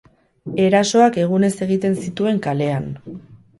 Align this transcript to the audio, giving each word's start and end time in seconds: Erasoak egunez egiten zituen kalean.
Erasoak 0.63 1.19
egunez 1.25 1.53
egiten 1.67 1.99
zituen 2.07 2.43
kalean. 2.49 2.91